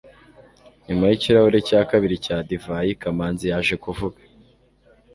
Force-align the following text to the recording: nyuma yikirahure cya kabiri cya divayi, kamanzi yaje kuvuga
nyuma 0.85 1.03
yikirahure 1.09 1.59
cya 1.67 1.81
kabiri 1.89 2.15
cya 2.25 2.37
divayi, 2.49 2.91
kamanzi 3.01 3.45
yaje 3.51 3.75
kuvuga 3.83 4.19